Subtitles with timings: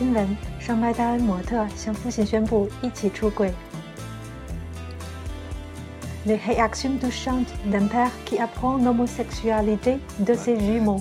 [0.00, 3.52] 新闻，上麦戴恩模特向父亲宣布一起出轨。
[6.24, 11.00] Les réactions touchantes d'un père qui apprend l'homosexualité de ses jumeaux.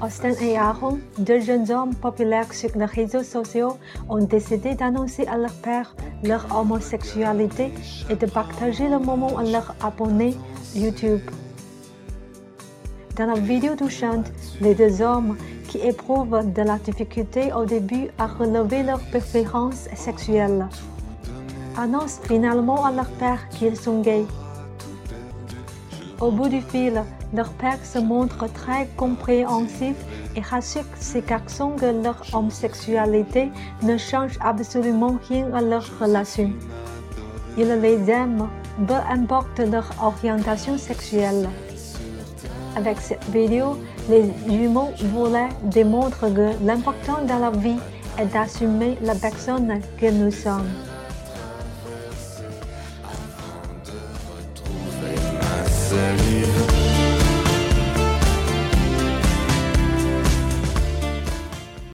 [0.00, 3.76] Austin et Aaron, deux jeunes hommes populaires sur les réseaux sociaux,
[4.08, 7.70] ont décidé d'annoncer à leur père leur homosexualité
[8.08, 10.36] et de partager le moment à leurs abonnés
[10.74, 11.20] YouTube.
[13.15, 14.29] Dans la vidéo touchante,
[14.59, 15.37] les deux hommes
[15.69, 20.67] qui éprouvent de la difficulté au début à relever leurs préférences sexuelles
[21.77, 24.25] annoncent finalement à leur père qu'ils sont gays.
[26.19, 29.95] Au bout du fil, leur père se montre très compréhensif
[30.35, 33.49] et rassure ces garçons que leur homosexualité
[33.81, 36.51] ne change absolument rien à leur relation.
[37.57, 38.49] Il les aime,
[38.85, 41.47] peu importe leur orientation sexuelle.
[42.75, 43.77] Avec cette vidéo,
[44.09, 47.79] les jumeaux voulaient démontrer que l'important dans la vie
[48.19, 50.69] est d'assumer la personne que nous sommes.
[55.67, 56.74] Salut